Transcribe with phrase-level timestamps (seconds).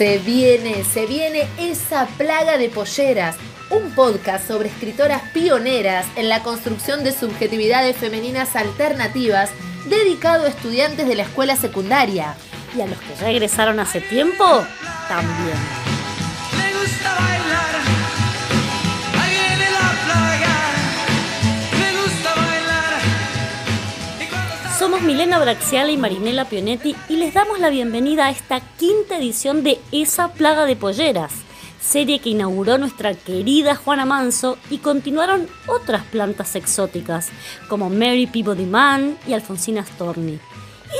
[0.00, 3.36] Se viene, se viene esa plaga de polleras,
[3.68, 9.50] un podcast sobre escritoras pioneras en la construcción de subjetividades femeninas alternativas
[9.90, 12.34] dedicado a estudiantes de la escuela secundaria.
[12.74, 14.64] Y a los que ya egresaron hace tiempo,
[15.06, 15.89] también.
[25.00, 29.62] Somos Milena Braxiala y Marinela Pionetti y les damos la bienvenida a esta quinta edición
[29.62, 31.32] de Esa Plaga de Polleras,
[31.80, 37.30] serie que inauguró nuestra querida Juana Manso y continuaron otras plantas exóticas
[37.68, 40.38] como Mary Peabody Man y Alfonsina Storni.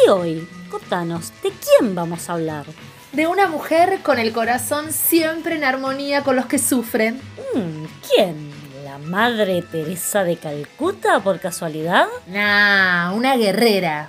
[0.07, 2.65] Y hoy, contanos, ¿de quién vamos a hablar?
[3.13, 7.21] De una mujer con el corazón siempre en armonía con los que sufren.
[7.55, 8.60] Hmm, ¿Quién?
[9.01, 12.07] ¿La Madre Teresa de Calcuta por casualidad?
[12.27, 14.09] Nah, una guerrera.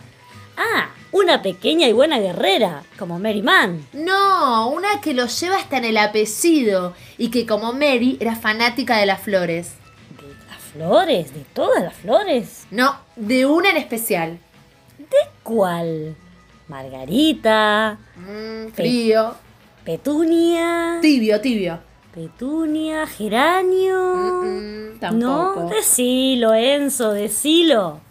[0.57, 3.85] Ah, una pequeña y buena guerrera, como Mary Mann.
[3.93, 8.97] No, una que lo lleva hasta en el apellido y que como Mary era fanática
[8.97, 9.73] de las flores.
[10.19, 11.33] ¿De las flores?
[11.33, 12.65] ¿De todas las flores?
[12.71, 14.39] No, de una en especial.
[14.97, 16.15] ¿De cuál?
[16.67, 19.35] Margarita, Mm, frío.
[19.85, 21.79] Petunia, Tibio, tibio.
[22.13, 24.15] Petunia, Geranio.
[24.15, 25.61] Mm, mm, tampoco.
[25.61, 28.01] No, decilo, Enzo, decilo.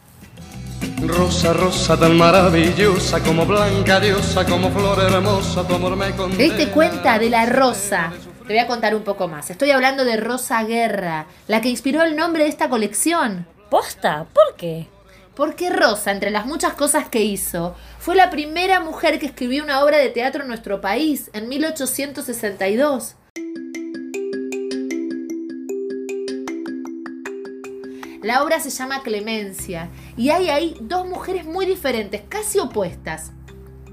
[1.06, 6.42] Rosa, rosa tan maravillosa, como blanca diosa, como flor hermosa, tu amor me ¿Te condena.
[6.42, 8.12] diste cuenta de la rosa?
[8.46, 9.50] Te voy a contar un poco más.
[9.50, 13.46] Estoy hablando de Rosa Guerra, la que inspiró el nombre de esta colección.
[13.70, 14.26] ¿Posta?
[14.32, 14.88] ¿Por qué?
[15.36, 19.84] Porque Rosa, entre las muchas cosas que hizo, fue la primera mujer que escribió una
[19.84, 23.14] obra de teatro en nuestro país, en 1862.
[28.22, 33.32] La obra se llama Clemencia y hay ahí dos mujeres muy diferentes, casi opuestas.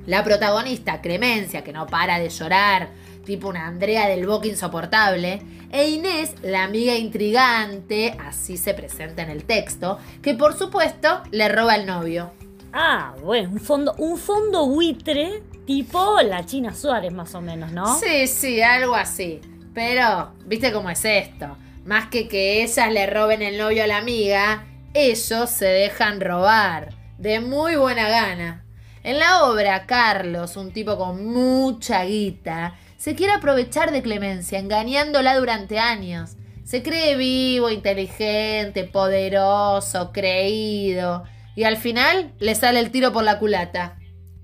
[0.05, 2.89] La protagonista, Clemencia, que no para de llorar,
[3.25, 9.29] tipo una Andrea del Boca insoportable, e Inés, la amiga intrigante, así se presenta en
[9.29, 12.31] el texto, que por supuesto le roba el novio.
[12.73, 17.97] Ah, bueno, un fondo, un fondo buitre tipo la China Suárez más o menos, ¿no?
[17.97, 19.39] Sí, sí, algo así.
[19.73, 21.55] Pero, ¿viste cómo es esto?
[21.87, 26.89] Más que que ellas le roben el novio a la amiga, ellos se dejan robar.
[27.17, 28.65] De muy buena gana.
[29.03, 35.37] En la obra, Carlos, un tipo con mucha guita, se quiere aprovechar de Clemencia, engañándola
[35.37, 36.35] durante años.
[36.65, 41.23] Se cree vivo, inteligente, poderoso, creído.
[41.55, 43.96] Y al final le sale el tiro por la culata.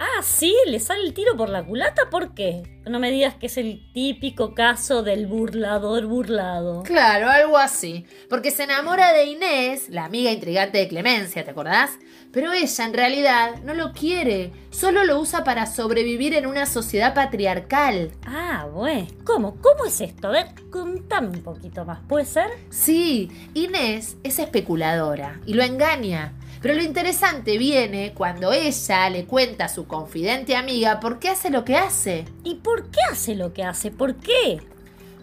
[0.05, 2.63] Ah, sí, le sale el tiro por la culata, ¿por qué?
[2.85, 6.83] No me digas que es el típico caso del burlador burlado.
[6.83, 8.05] Claro, algo así.
[8.29, 11.91] Porque se enamora de Inés, la amiga intrigante de Clemencia, ¿te acordás?
[12.33, 17.13] Pero ella en realidad no lo quiere, solo lo usa para sobrevivir en una sociedad
[17.13, 18.11] patriarcal.
[18.25, 19.07] Ah, bueno.
[19.23, 19.55] ¿Cómo?
[19.61, 20.27] ¿Cómo es esto?
[20.27, 22.49] A ver, contame un poquito más, ¿puede ser?
[22.71, 26.33] Sí, Inés es especuladora y lo engaña.
[26.63, 31.49] Pero lo interesante viene cuando ella le cuenta a su confidente amiga por qué hace
[31.49, 32.23] lo que hace.
[32.45, 33.91] ¿Y por qué hace lo que hace?
[33.91, 34.61] ¿Por qué?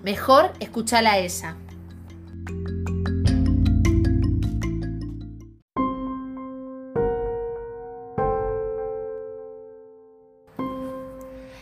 [0.03, 1.57] Mejor escuchala a ella.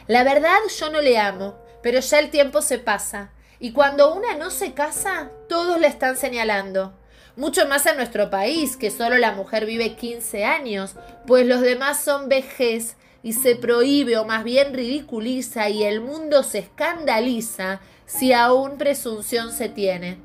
[0.08, 3.30] La verdad yo no le amo, pero ya el tiempo se pasa.
[3.60, 6.97] Y cuando una no se casa, todos la están señalando.
[7.38, 12.02] Mucho más en nuestro país, que solo la mujer vive 15 años, pues los demás
[12.02, 18.32] son vejez y se prohíbe o más bien ridiculiza y el mundo se escandaliza si
[18.32, 20.18] aún presunción se tiene.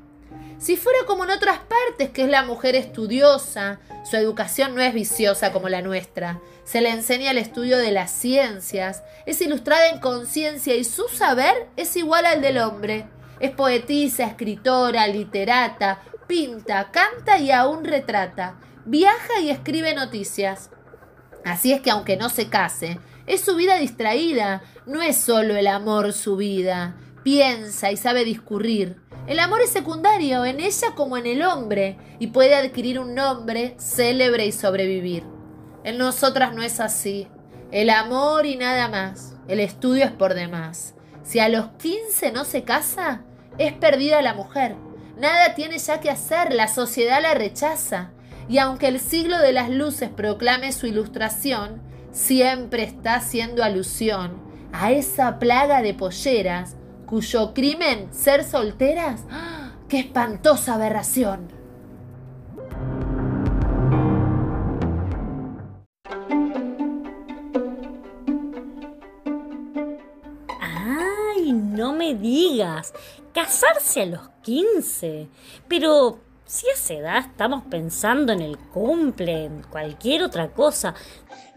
[0.58, 3.78] Si fuera como en otras partes, que es la mujer estudiosa,
[4.10, 8.10] su educación no es viciosa como la nuestra, se le enseña el estudio de las
[8.10, 13.06] ciencias, es ilustrada en conciencia y su saber es igual al del hombre.
[13.40, 20.70] Es poetisa, escritora, literata, pinta, canta y aún retrata, viaja y escribe noticias.
[21.44, 25.66] Así es que aunque no se case, es su vida distraída, no es solo el
[25.66, 29.00] amor su vida, piensa y sabe discurrir.
[29.26, 33.74] El amor es secundario en ella como en el hombre y puede adquirir un nombre
[33.78, 35.24] célebre y sobrevivir.
[35.82, 37.28] En nosotras no es así.
[37.70, 39.36] El amor y nada más.
[39.48, 40.94] El estudio es por demás.
[41.22, 43.22] Si a los 15 no se casa,
[43.58, 44.76] es perdida la mujer.
[45.16, 48.10] Nada tiene ya que hacer, la sociedad la rechaza.
[48.48, 51.80] Y aunque el siglo de las luces proclame su ilustración,
[52.12, 56.76] siempre está haciendo alusión a esa plaga de polleras
[57.06, 59.72] cuyo crimen, ser solteras, ¡ah!
[59.88, 61.53] ¡qué espantosa aberración!
[72.14, 72.92] Me digas.
[73.32, 75.28] Casarse a los 15.
[75.68, 80.94] Pero si a esa edad estamos pensando en el cumple, en cualquier otra cosa.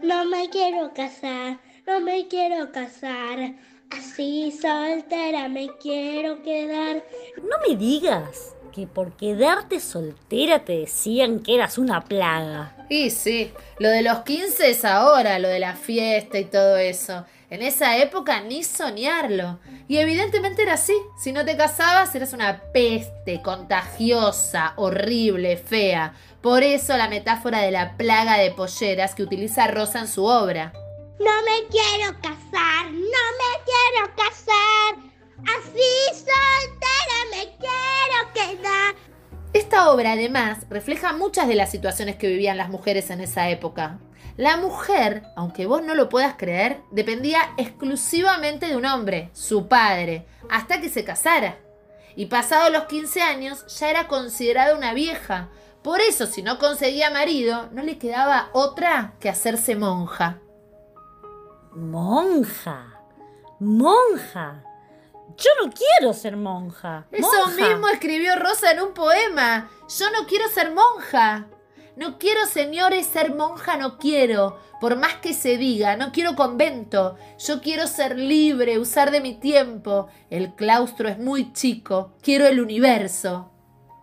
[0.00, 3.54] No me quiero casar, no me quiero casar.
[3.90, 7.04] Así soltera me quiero quedar.
[7.42, 12.86] No me digas que por quedarte soltera te decían que eras una plaga.
[12.88, 17.24] Y sí, lo de los 15 es ahora, lo de la fiesta y todo eso.
[17.50, 19.58] En esa época ni soñarlo.
[19.88, 20.94] Y evidentemente era así.
[21.18, 26.14] Si no te casabas, eras una peste contagiosa, horrible, fea.
[26.42, 30.72] Por eso la metáfora de la plaga de polleras que utiliza Rosa en su obra.
[31.18, 35.08] No me quiero casar, no me quiero casar.
[35.56, 38.94] Así soltera me quiero quedar.
[39.54, 43.98] Esta obra además refleja muchas de las situaciones que vivían las mujeres en esa época.
[44.38, 50.26] La mujer, aunque vos no lo puedas creer, dependía exclusivamente de un hombre, su padre,
[50.48, 51.58] hasta que se casara.
[52.14, 55.48] Y pasados los 15 años ya era considerada una vieja.
[55.82, 60.38] Por eso, si no conseguía marido, no le quedaba otra que hacerse monja.
[61.72, 62.94] Monja.
[63.58, 64.62] Monja.
[65.36, 67.08] Yo no quiero ser monja.
[67.10, 67.68] Eso Monja.
[67.68, 69.68] mismo escribió Rosa en un poema.
[69.98, 71.48] Yo no quiero ser monja.
[71.98, 74.60] No quiero, señores, ser monja, no quiero.
[74.80, 77.16] Por más que se diga, no quiero convento.
[77.40, 80.06] Yo quiero ser libre, usar de mi tiempo.
[80.30, 82.14] El claustro es muy chico.
[82.22, 83.50] Quiero el universo.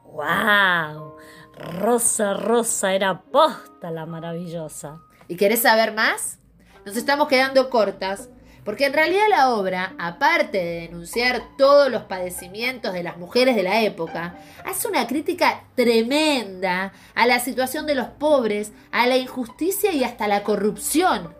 [0.03, 1.15] ¡Wow!
[1.53, 4.99] Rosa Rosa era posta la maravillosa.
[5.29, 6.39] ¿Y querés saber más?
[6.85, 8.27] Nos estamos quedando cortas.
[8.65, 13.61] Porque en realidad la obra, aparte de denunciar todos los padecimientos de las mujeres de
[13.63, 19.91] la época, hace una crítica tremenda a la situación de los pobres, a la injusticia
[19.93, 21.33] y hasta la corrupción.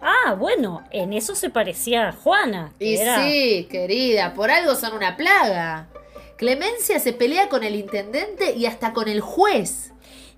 [0.00, 2.72] Ah, bueno, en eso se parecía a Juana.
[2.78, 5.88] Y era- sí, querida, por algo son una plaga.
[6.38, 9.91] Clemencia se pelea con el intendente y hasta con el juez.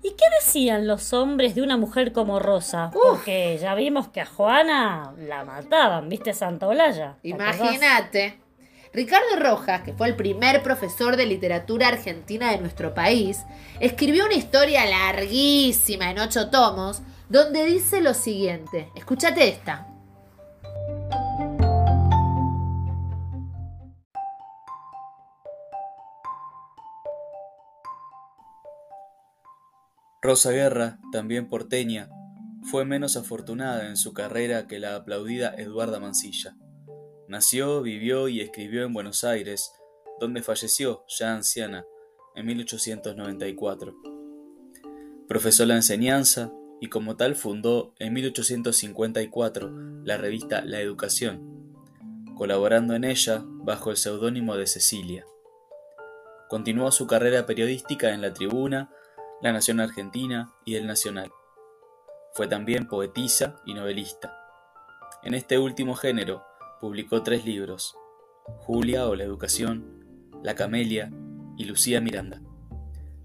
[0.05, 2.91] ¿Y qué decían los hombres de una mujer como Rosa?
[2.93, 3.01] Uf.
[3.03, 7.15] Porque ya vimos que a Juana la mataban, ¿viste Santa Olalla?
[7.23, 8.39] Imagínate.
[8.93, 13.45] Ricardo Rojas, que fue el primer profesor de literatura argentina de nuestro país,
[13.79, 18.91] escribió una historia larguísima en ocho tomos, donde dice lo siguiente.
[18.95, 19.87] Escúchate esta.
[30.25, 32.09] Rosa Guerra, también porteña,
[32.63, 36.57] fue menos afortunada en su carrera que la aplaudida Eduarda Mansilla.
[37.27, 39.71] Nació, vivió y escribió en Buenos Aires,
[40.19, 41.85] donde falleció, ya anciana,
[42.35, 43.95] en 1894.
[45.27, 46.51] Profesó la enseñanza
[46.81, 49.71] y como tal fundó en 1854
[50.03, 51.75] la revista La Educación,
[52.35, 55.23] colaborando en ella bajo el seudónimo de Cecilia.
[56.49, 58.89] Continuó su carrera periodística en La Tribuna,
[59.41, 61.29] La Nación Argentina y El Nacional.
[62.33, 64.33] Fue también poetisa y novelista.
[65.23, 66.43] En este último género
[66.79, 67.97] publicó tres libros,
[68.59, 71.11] Julia o la Educación, La Camelia
[71.57, 72.41] y Lucía Miranda.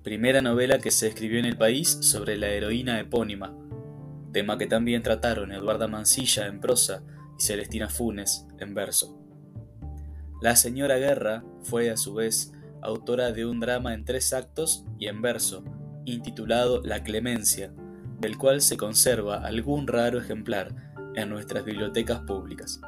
[0.03, 3.57] Primera novela que se escribió en el país sobre la heroína epónima,
[4.33, 7.05] tema que también trataron Eduarda Mansilla en prosa
[7.39, 9.17] y Celestina Funes en verso.
[10.43, 12.53] La señora Guerra fue a su vez
[12.83, 15.65] autora de un drama en tres actos y en verso,
[16.05, 17.73] intitulado La Clemencia,
[18.19, 20.75] del cual se conserva algún raro ejemplar
[21.15, 22.81] en nuestras bibliotecas públicas.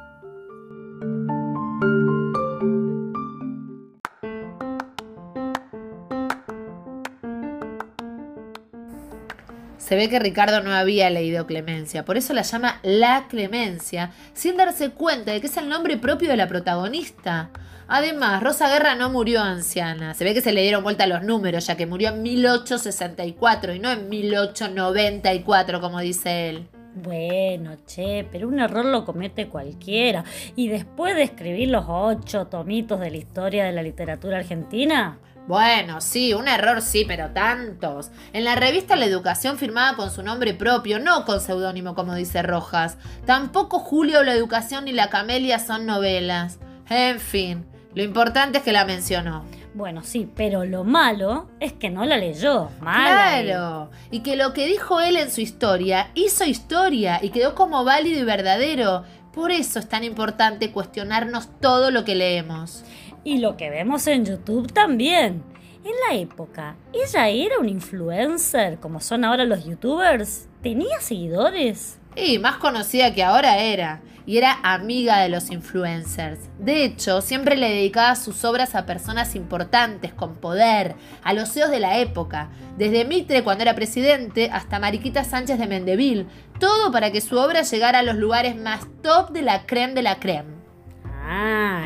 [9.93, 14.57] Se ve que Ricardo no había leído Clemencia, por eso la llama La Clemencia, sin
[14.57, 17.51] darse cuenta de que es el nombre propio de la protagonista.
[17.87, 20.15] Además, Rosa Guerra no murió anciana.
[20.15, 23.79] Se ve que se le dieron vuelta los números, ya que murió en 1864 y
[23.79, 26.67] no en 1894, como dice él.
[26.95, 30.23] Bueno, che, pero un error lo comete cualquiera.
[30.55, 35.99] Y después de escribir los ocho tomitos de la historia de la literatura argentina, Bueno,
[35.99, 38.11] sí, un error sí, pero tantos.
[38.31, 42.41] En la revista La Educación firmaba con su nombre propio, no con seudónimo como dice
[42.41, 42.97] Rojas.
[43.25, 46.59] Tampoco Julio La Educación ni La Camelia son novelas.
[46.89, 49.43] En fin, lo importante es que la mencionó.
[49.73, 52.69] bueno, sí, pero lo malo es que no la leyó.
[52.79, 53.39] Mala.
[53.41, 53.43] eh.
[53.43, 57.83] Claro, y que lo que dijo él en su historia hizo historia y quedó como
[57.83, 59.03] válido y verdadero.
[59.33, 62.83] Por eso es tan importante cuestionarnos todo lo que leemos.
[63.23, 65.43] Y lo que vemos en YouTube también.
[65.85, 70.47] En la época, ¿ella era un influencer como son ahora los youtubers?
[70.61, 71.99] ¿Tenía seguidores?
[72.15, 74.01] Y más conocida que ahora era.
[74.25, 76.39] Y era amiga de los influencers.
[76.57, 81.71] De hecho, siempre le dedicaba sus obras a personas importantes, con poder, a los CEOs
[81.71, 82.49] de la época.
[82.77, 86.27] Desde Mitre cuando era presidente hasta Mariquita Sánchez de Mendeville.
[86.59, 90.03] Todo para que su obra llegara a los lugares más top de la creme de
[90.03, 90.52] la creme.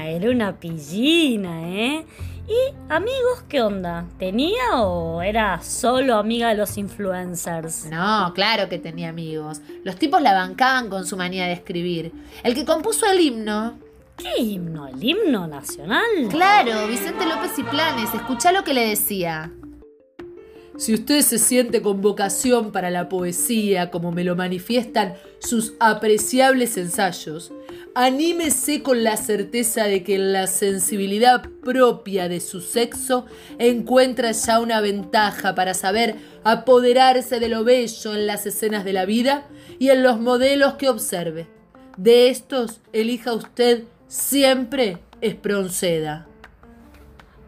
[0.07, 2.05] Era una pillina, ¿eh?
[2.47, 4.05] ¿Y amigos qué onda?
[4.17, 7.87] ¿Tenía o era solo amiga de los influencers?
[7.91, 9.59] No, claro que tenía amigos.
[9.83, 12.13] Los tipos la bancaban con su manía de escribir.
[12.43, 13.77] El que compuso el himno.
[14.15, 14.87] ¿Qué himno?
[14.87, 16.05] ¿El himno nacional?
[16.29, 18.13] Claro, Vicente López y Planes.
[18.13, 19.51] Escuchá lo que le decía.
[20.77, 26.77] Si usted se siente con vocación para la poesía, como me lo manifiestan sus apreciables
[26.77, 27.51] ensayos,
[27.99, 33.25] anímese con la certeza de que en la sensibilidad propia de su sexo
[33.57, 39.05] encuentra ya una ventaja para saber apoderarse de lo bello en las escenas de la
[39.05, 39.47] vida
[39.79, 41.47] y en los modelos que observe.
[41.97, 46.27] De estos, elija usted siempre Espronceda.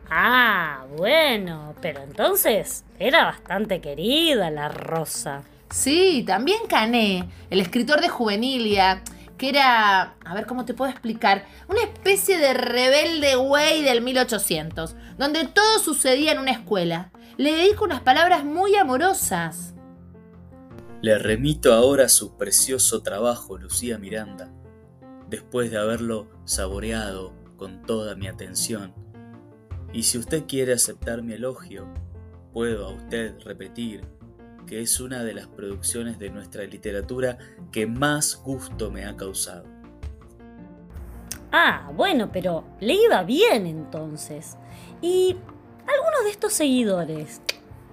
[0.10, 5.44] Ah, bueno, pero entonces era bastante querida la Rosa.
[5.70, 9.04] Sí, también Cané, el escritor de Juvenilia,
[9.40, 14.96] que era, a ver cómo te puedo explicar, una especie de rebelde güey del 1800,
[15.18, 17.12] donde todo sucedía en una escuela.
[17.38, 19.74] Le dedico unas palabras muy amorosas.
[21.02, 24.52] Le remito ahora su precioso trabajo, Lucía Miranda,
[25.30, 28.94] después de haberlo saboreado con toda mi atención.
[29.94, 31.88] Y si usted quiere aceptar mi elogio,
[32.52, 34.04] puedo a usted repetir
[34.70, 37.40] que es una de las producciones de nuestra literatura
[37.72, 39.66] que más gusto me ha causado.
[41.52, 44.58] Ah, bueno, pero le iba bien entonces.
[45.02, 45.36] ¿Y
[45.80, 47.42] alguno de estos seguidores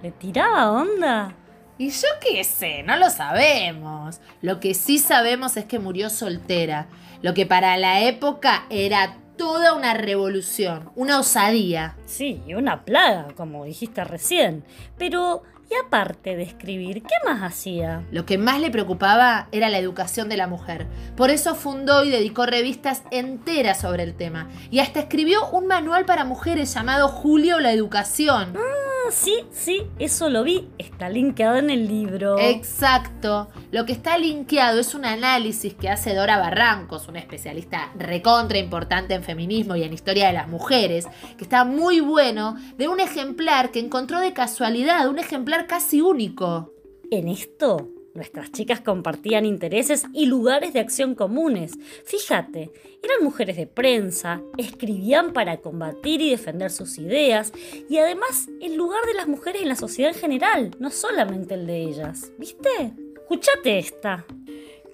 [0.03, 1.35] le tiraba onda?
[1.79, 4.21] Y yo qué sé, no lo sabemos.
[4.43, 6.89] Lo que sí sabemos es que murió soltera,
[7.23, 11.95] lo que para la época era toda una revolución, una osadía.
[12.05, 14.63] Sí, una plaga, como dijiste recién.
[14.99, 18.03] Pero, y aparte de escribir, ¿qué más hacía?
[18.11, 20.87] Lo que más le preocupaba era la educación de la mujer.
[21.15, 24.47] Por eso fundó y dedicó revistas enteras sobre el tema.
[24.71, 28.55] Y hasta escribió un manual para mujeres llamado Julio la Educación.
[28.55, 30.67] Ah, sí, sí, eso lo vi.
[30.77, 32.37] Está linkeado en el libro.
[32.39, 33.49] Exacto.
[33.71, 39.13] Lo que está linkeado es un análisis que hace Dora Barrancos, una especialista recontra importante
[39.13, 43.71] en feminismo y en historia de las mujeres, que está muy bueno, de un ejemplar
[43.71, 46.73] que encontró de casualidad, un ejemplar casi único.
[47.09, 51.77] En esto, nuestras chicas compartían intereses y lugares de acción comunes.
[52.03, 52.71] Fíjate,
[53.01, 57.53] eran mujeres de prensa, escribían para combatir y defender sus ideas,
[57.89, 61.67] y además el lugar de las mujeres en la sociedad en general, no solamente el
[61.67, 62.31] de ellas.
[62.37, 62.93] ¿Viste?
[63.15, 64.25] Escuchate esta.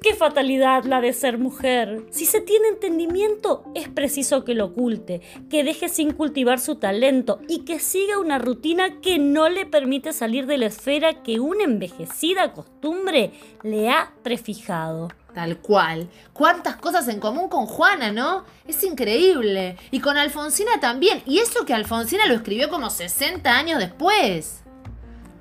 [0.04, 2.04] Qué fatalidad la de ser mujer.
[2.12, 7.40] Si se tiene entendimiento, es preciso que lo oculte, que deje sin cultivar su talento
[7.48, 11.64] y que siga una rutina que no le permite salir de la esfera que una
[11.64, 13.32] envejecida costumbre
[13.64, 15.08] le ha prefijado.
[15.34, 16.10] Tal cual.
[16.34, 18.44] Cuántas cosas en común con Juana, ¿no?
[18.68, 19.78] Es increíble.
[19.90, 21.24] Y con Alfonsina también.
[21.26, 24.64] Y eso que Alfonsina lo escribió como 60 años después.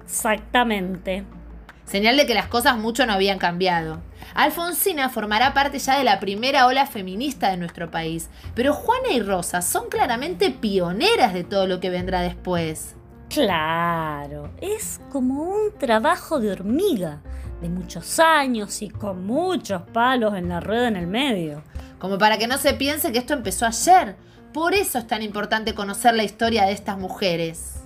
[0.04, 1.25] Exactamente.
[1.85, 4.01] Señal de que las cosas mucho no habían cambiado.
[4.35, 9.21] Alfonsina formará parte ya de la primera ola feminista de nuestro país, pero Juana y
[9.21, 12.95] Rosa son claramente pioneras de todo lo que vendrá después.
[13.29, 17.23] Claro, es como un trabajo de hormiga,
[17.61, 21.62] de muchos años y con muchos palos en la rueda en el medio.
[21.99, 24.17] Como para que no se piense que esto empezó ayer.
[24.53, 27.82] Por eso es tan importante conocer la historia de estas mujeres.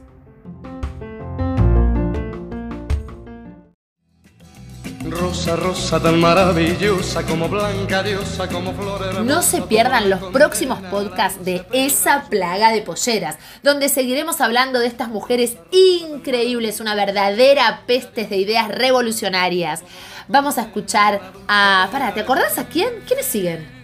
[5.19, 9.25] Rosa, rosa tan maravillosa como blanca diosa, como flor.
[9.25, 14.87] No se pierdan los próximos podcasts de Esa Plaga de Polleras, donde seguiremos hablando de
[14.87, 19.83] estas mujeres increíbles, una verdadera peste de ideas revolucionarias.
[20.29, 21.89] Vamos a escuchar a...
[21.91, 22.89] Para, ¿te acordás a quién?
[23.07, 23.76] ¿Quiénes siguen?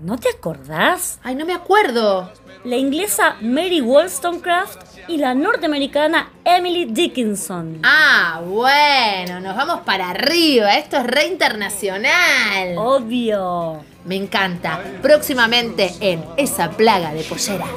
[0.00, 1.18] ¿No te acordás?
[1.24, 2.30] Ay, no me acuerdo.
[2.62, 7.80] La inglesa Mary Wollstonecraft y la norteamericana Emily Dickinson.
[7.82, 10.76] Ah, bueno, nos vamos para arriba.
[10.76, 12.76] Esto es re internacional.
[12.76, 13.84] Obvio.
[14.04, 14.80] Me encanta.
[15.02, 17.68] Próximamente en Esa Plaga de Polleras.